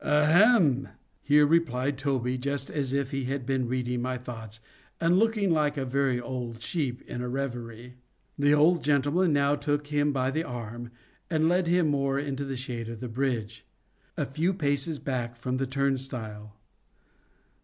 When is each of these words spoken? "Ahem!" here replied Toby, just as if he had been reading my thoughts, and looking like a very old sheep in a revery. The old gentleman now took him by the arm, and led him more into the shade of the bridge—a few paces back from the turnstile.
"Ahem!" 0.03 0.87
here 1.21 1.45
replied 1.45 1.95
Toby, 1.99 2.35
just 2.35 2.71
as 2.71 2.91
if 2.91 3.11
he 3.11 3.25
had 3.25 3.45
been 3.45 3.67
reading 3.67 4.01
my 4.01 4.17
thoughts, 4.17 4.59
and 4.99 5.19
looking 5.19 5.51
like 5.51 5.77
a 5.77 5.85
very 5.85 6.19
old 6.19 6.59
sheep 6.59 7.03
in 7.03 7.21
a 7.21 7.29
revery. 7.29 7.93
The 8.35 8.51
old 8.51 8.83
gentleman 8.83 9.31
now 9.31 9.53
took 9.53 9.85
him 9.85 10.11
by 10.11 10.31
the 10.31 10.43
arm, 10.43 10.89
and 11.29 11.47
led 11.47 11.67
him 11.67 11.89
more 11.89 12.17
into 12.17 12.43
the 12.45 12.57
shade 12.57 12.89
of 12.89 12.99
the 12.99 13.07
bridge—a 13.09 14.25
few 14.25 14.55
paces 14.55 14.97
back 14.97 15.35
from 15.35 15.57
the 15.57 15.67
turnstile. 15.67 16.55